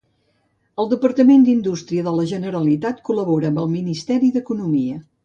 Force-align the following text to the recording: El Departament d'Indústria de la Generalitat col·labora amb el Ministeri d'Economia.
El 0.83 0.87
Departament 0.93 1.43
d'Indústria 1.49 2.05
de 2.07 2.13
la 2.15 2.25
Generalitat 2.31 3.05
col·labora 3.11 3.53
amb 3.55 3.63
el 3.65 3.71
Ministeri 3.75 4.31
d'Economia. 4.39 4.99